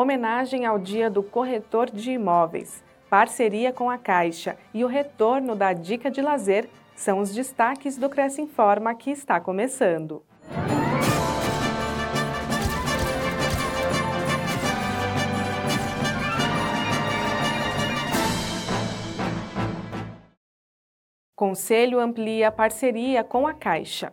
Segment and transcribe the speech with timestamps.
[0.00, 5.72] homenagem ao Dia do Corretor de Imóveis, parceria com a Caixa e o retorno da
[5.72, 10.22] Dica de Lazer são os destaques do Cresce Informa que está começando.
[21.36, 24.12] Conselho amplia parceria com a Caixa.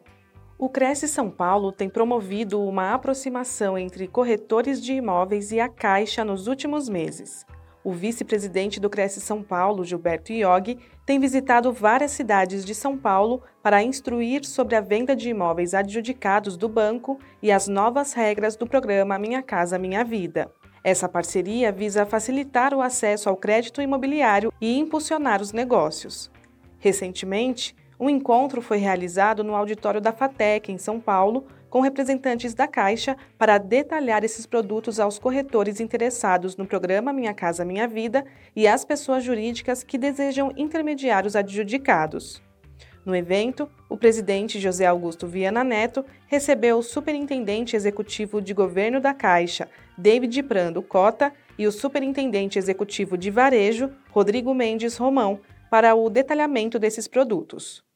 [0.60, 6.26] O Cresce São Paulo tem promovido uma aproximação entre corretores de imóveis e a Caixa
[6.26, 7.46] nos últimos meses.
[7.83, 13.43] O vice-presidente do Cresce São Paulo, Gilberto Iog, tem visitado várias cidades de São Paulo
[13.61, 18.66] para instruir sobre a venda de imóveis adjudicados do banco e as novas regras do
[18.66, 20.52] programa Minha Casa Minha Vida.
[20.83, 26.32] Essa parceria visa facilitar o acesso ao crédito imobiliário e impulsionar os negócios.
[26.80, 32.67] Recentemente, um encontro foi realizado no auditório da FATEC, em São Paulo, com representantes da
[32.67, 38.23] Caixa para detalhar esses produtos aos corretores interessados no programa Minha Casa Minha Vida
[38.55, 42.41] e às pessoas jurídicas que desejam intermediar os adjudicados.
[43.03, 49.13] No evento, o presidente José Augusto Viana Neto recebeu o superintendente executivo de governo da
[49.13, 55.39] Caixa, David Prando Cota, e o superintendente executivo de varejo, Rodrigo Mendes Romão,
[55.72, 57.86] para o detalhamento desses produtos.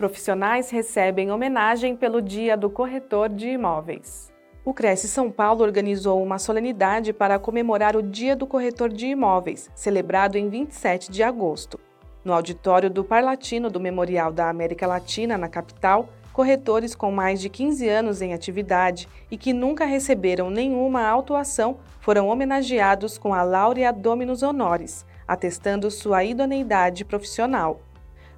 [0.00, 4.32] Profissionais recebem homenagem pelo Dia do Corretor de Imóveis.
[4.64, 9.68] O Cresce São Paulo organizou uma solenidade para comemorar o Dia do Corretor de Imóveis,
[9.74, 11.78] celebrado em 27 de agosto.
[12.24, 17.50] No auditório do Parlatino do Memorial da América Latina, na capital, corretores com mais de
[17.50, 23.92] 15 anos em atividade e que nunca receberam nenhuma autuação foram homenageados com a Laurea
[23.92, 27.82] Dominus Honoris, atestando sua idoneidade profissional.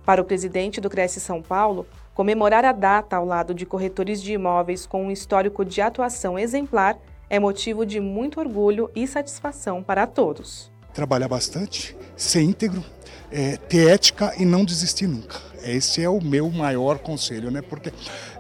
[0.05, 4.33] Para o presidente do Cresce São Paulo, comemorar a data ao lado de corretores de
[4.33, 6.99] imóveis com um histórico de atuação exemplar
[7.31, 10.71] é motivo de muito orgulho e satisfação para todos.
[10.93, 12.85] Trabalhar bastante, ser íntegro,
[13.31, 15.41] é, ter ética e não desistir nunca.
[15.65, 17.63] Esse é o meu maior conselho, né?
[17.63, 17.93] Porque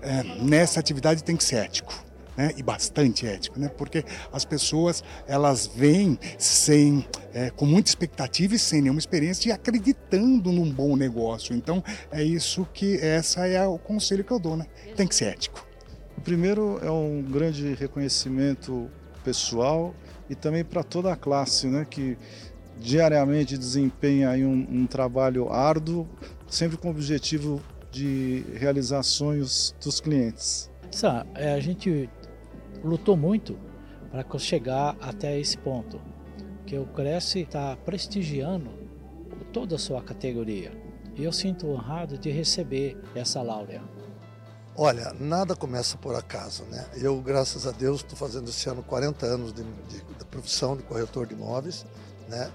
[0.03, 5.03] é, nessa atividade tem que ser ético né, e bastante ético, né, porque as pessoas
[5.26, 10.97] elas vêm sem, é, com muita expectativa e sem nenhuma experiência e acreditando num bom
[10.97, 11.54] negócio.
[11.54, 14.66] Então é isso que essa é o conselho que eu dou, né?
[14.97, 15.66] Tem que ser ético.
[16.16, 18.91] O primeiro é um grande reconhecimento
[19.25, 19.94] pessoal
[20.28, 22.16] e também para toda a classe, né, que
[22.78, 26.09] diariamente desempenha aí um, um trabalho árduo,
[26.49, 27.60] sempre com o objetivo
[27.91, 30.70] de realizar sonhos dos clientes.
[30.91, 32.09] Sabe, é, a gente
[32.83, 33.59] lutou muito
[34.12, 35.99] para chegar até esse ponto,
[36.66, 38.71] que o Cresce está prestigiando
[39.53, 40.72] toda a sua categoria.
[41.15, 43.82] E eu sinto honrado de receber essa laurea.
[44.77, 46.87] Olha, nada começa por acaso, né?
[46.94, 50.82] Eu, graças a Deus, estou fazendo esse ano 40 anos de, de, de profissão de
[50.82, 51.84] corretor de imóveis,
[52.28, 52.50] né?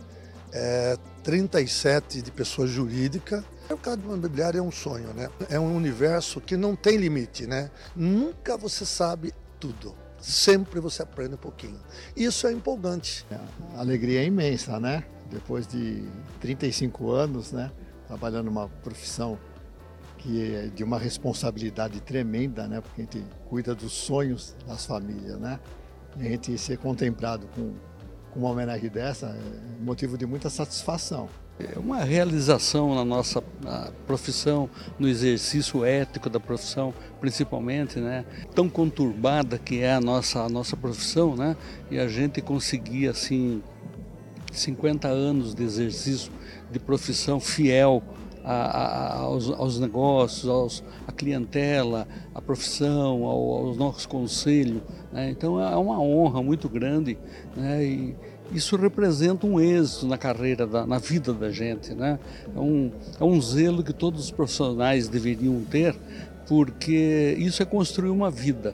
[0.52, 3.44] É, 37 de pessoa jurídica.
[3.66, 5.30] O mercado imobiliário é um sonho, né?
[5.50, 7.70] É um universo que não tem limite, né?
[7.96, 11.80] Nunca você sabe tudo sempre você aprende um pouquinho.
[12.16, 13.26] Isso é empolgante.
[13.76, 15.04] A alegria é imensa, né?
[15.30, 16.04] Depois de
[16.40, 17.72] 35 anos, né?
[18.08, 19.38] Trabalhando numa profissão
[20.18, 22.82] que é de uma responsabilidade tremenda, né?
[22.82, 25.60] Porque a gente cuida dos sonhos das famílias, né?
[26.18, 27.74] E a gente ser contemplado com,
[28.32, 31.30] com uma homenagem dessa é motivo de muita satisfação.
[31.60, 33.42] É uma realização na nossa
[34.06, 34.70] profissão,
[35.00, 38.26] no exercício ético da profissão, principalmente, né?
[38.54, 41.58] Tão conturbada que é a nossa, a nossa profissão, né?
[41.90, 43.64] E a gente conseguir, assim,
[44.52, 46.32] 50 anos de exercício
[46.72, 48.04] de profissão fiel
[48.44, 54.82] a, a, aos, aos, negócios, aos, à clientela, à profissão, ao, aos nossos conselhos.
[55.12, 55.32] Né?
[55.32, 57.18] Então é uma honra muito grande
[57.56, 57.84] né?
[57.84, 58.16] e,
[58.52, 61.94] isso representa um êxito na carreira, da, na vida da gente.
[61.94, 62.20] Né?
[62.56, 65.96] É, um, é um zelo que todos os profissionais deveriam ter,
[66.48, 68.74] porque isso é construir uma vida.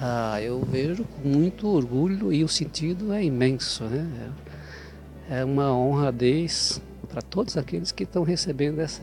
[0.00, 3.84] Ah, eu vejo com muito orgulho e o sentido é imenso.
[3.84, 4.30] Né?
[5.30, 9.02] É uma honradez para todos aqueles que estão recebendo essa,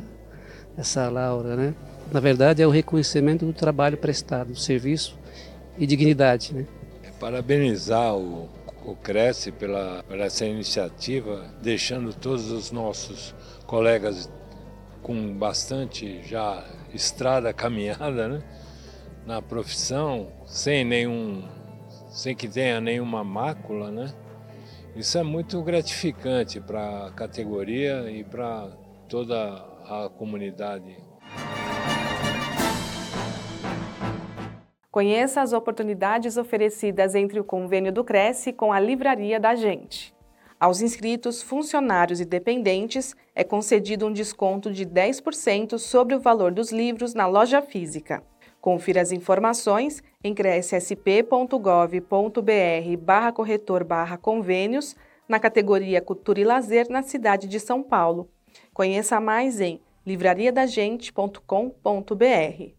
[0.78, 1.56] essa laura.
[1.56, 1.74] Né?
[2.12, 5.18] Na verdade, é o reconhecimento do trabalho prestado, do serviço
[5.78, 6.54] e dignidade.
[6.54, 6.66] Né?
[7.20, 8.50] Parabenizar o
[8.86, 13.36] o Cresce pela, pela essa iniciativa, deixando todos os nossos
[13.66, 14.30] colegas
[15.02, 18.44] com bastante já estrada caminhada né?
[19.26, 21.44] na profissão, sem nenhum,
[22.10, 24.14] sem que tenha nenhuma mácula, né?
[24.96, 28.70] Isso é muito gratificante para a categoria e para
[29.08, 29.38] toda
[29.86, 30.98] a comunidade
[34.92, 40.16] Conheça as oportunidades oferecidas entre o convênio do Cresce com a Livraria da Gente.
[40.60, 46.72] Aos inscritos, funcionários e dependentes é concedido um desconto de 10% sobre o valor dos
[46.72, 48.24] livros na loja física.
[48.60, 54.96] Confira as informações em crescsp.gov.br barra corretor barra convênios
[55.28, 58.28] na categoria Cultura e Lazer na cidade de São Paulo.
[58.74, 62.79] Conheça mais em livrariadagente.com.br.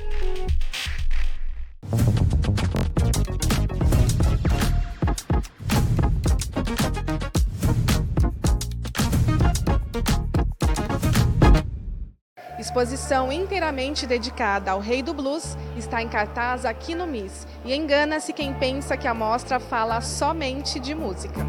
[12.71, 17.45] Exposição inteiramente dedicada ao rei do blues está em cartaz aqui no MIS.
[17.65, 21.41] E engana-se quem pensa que a mostra fala somente de música.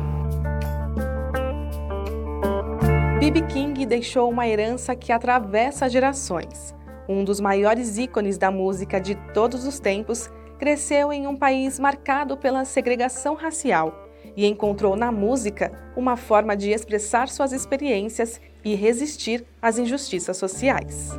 [3.20, 3.40] B.B.
[3.42, 6.74] King deixou uma herança que atravessa gerações.
[7.08, 10.28] Um dos maiores ícones da música de todos os tempos,
[10.58, 16.72] cresceu em um país marcado pela segregação racial e encontrou na música uma forma de
[16.72, 21.10] expressar suas experiências e resistir às injustiças sociais.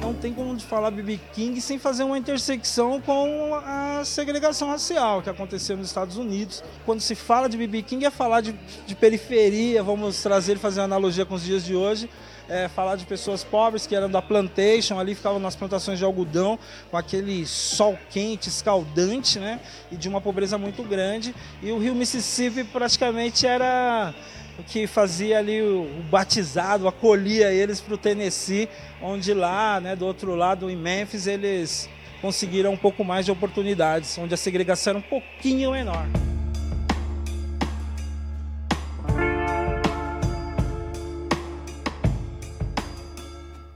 [0.00, 5.30] Não tem como falar BB King sem fazer uma intersecção com a segregação racial que
[5.30, 6.64] aconteceu nos Estados Unidos.
[6.84, 8.52] Quando se fala de BB King é falar de,
[8.86, 12.10] de periferia, vamos trazer, fazer uma analogia com os dias de hoje,
[12.48, 16.58] é, falar de pessoas pobres que eram da plantation, ali ficavam nas plantações de algodão,
[16.90, 19.60] com aquele sol quente, escaldante, né?
[19.92, 21.32] E de uma pobreza muito grande.
[21.62, 24.12] E o rio Mississippi praticamente era
[24.62, 28.68] que fazia ali o, batizado, acolhia eles para o Tennessee,
[29.02, 31.88] onde lá, né, do outro lado, em Memphis, eles
[32.20, 36.06] conseguiram um pouco mais de oportunidades, onde a segregação era um pouquinho menor.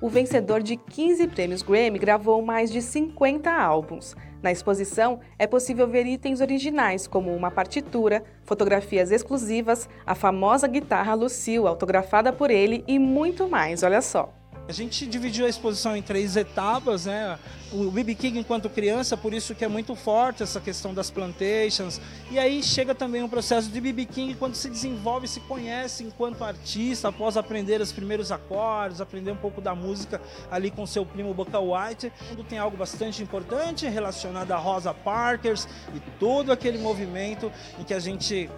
[0.04, 4.14] o vencedor de 15 prêmios Grammy gravou mais de 50 álbuns.
[4.44, 11.14] Na exposição, é possível ver itens originais, como uma partitura, fotografias exclusivas, a famosa guitarra
[11.14, 14.34] Lucille, autografada por ele e muito mais, olha só.
[14.66, 17.38] A gente dividiu a exposição em três etapas, né?
[17.70, 18.14] O B.B.
[18.14, 22.00] King enquanto criança, por isso que é muito forte essa questão das plantations.
[22.30, 24.06] E aí chega também um processo de B.B.
[24.06, 29.36] King quando se desenvolve, se conhece enquanto artista, após aprender os primeiros acordes, aprender um
[29.36, 30.18] pouco da música
[30.50, 32.10] ali com seu primo Bucka White.
[32.48, 38.00] Tem algo bastante importante relacionado a Rosa Parkers e todo aquele movimento em que a
[38.00, 38.48] gente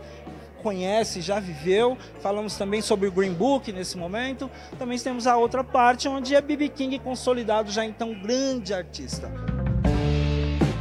[0.66, 1.96] conhece, já viveu.
[2.18, 4.50] Falamos também sobre o Green Book nesse momento.
[4.76, 6.70] Também temos a outra parte onde é B.B.
[6.70, 9.30] King consolidado já então grande artista.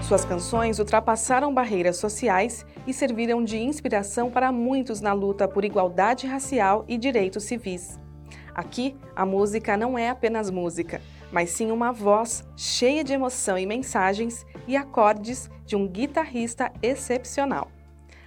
[0.01, 6.25] Suas canções ultrapassaram barreiras sociais e serviram de inspiração para muitos na luta por igualdade
[6.25, 7.99] racial e direitos civis.
[8.55, 10.99] Aqui, a música não é apenas música,
[11.31, 17.74] mas sim uma voz cheia de emoção e mensagens e acordes de um guitarrista excepcional.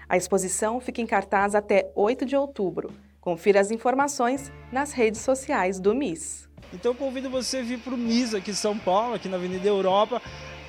[0.09, 2.91] A exposição fica em cartaz até 8 de outubro.
[3.21, 6.49] Confira as informações nas redes sociais do MIS.
[6.73, 9.37] Então eu convido você a vir para o MIS aqui em São Paulo, aqui na
[9.37, 10.23] Avenida Europa,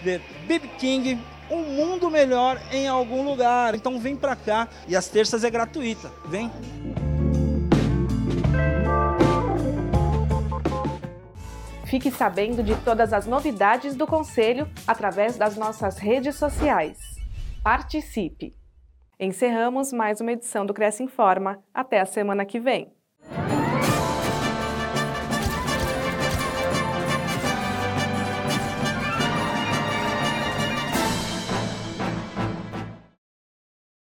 [0.03, 1.17] ver Bib King,
[1.49, 3.75] um mundo melhor em algum lugar.
[3.75, 6.11] Então vem para cá e às terças é gratuita.
[6.25, 6.51] Vem!
[11.85, 16.97] Fique sabendo de todas as novidades do Conselho através das nossas redes sociais.
[17.63, 18.58] Participe!
[19.21, 21.61] Encerramos mais uma edição do Cresce Informa.
[21.73, 22.98] Até a semana que vem.